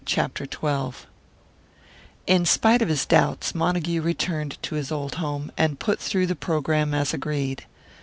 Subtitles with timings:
[0.03, 1.05] CHAPTER XII
[2.25, 6.35] IN spite of his doubts, Montague returned to his old home, and put through the
[6.35, 7.67] programme as agreed.